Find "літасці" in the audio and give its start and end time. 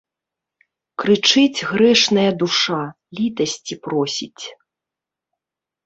3.21-3.81